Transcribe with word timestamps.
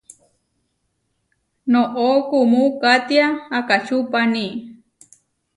Noʼó 1.71 2.07
kuumú 2.29 2.61
katiá 2.81 3.25
akáʼčupani. 3.57 4.45